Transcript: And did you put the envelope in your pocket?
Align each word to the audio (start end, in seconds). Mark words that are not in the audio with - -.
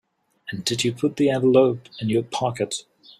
And 0.49 0.65
did 0.65 0.83
you 0.83 0.93
put 0.93 1.17
the 1.17 1.29
envelope 1.29 1.81
in 1.99 2.09
your 2.09 2.23
pocket? 2.23 2.85